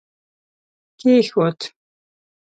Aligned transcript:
کښېښود 0.99 1.59